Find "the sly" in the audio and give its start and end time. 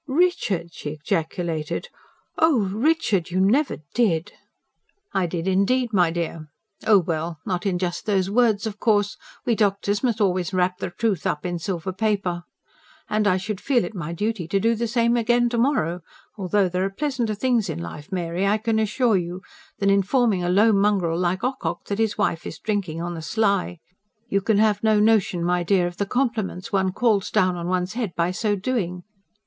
23.13-23.77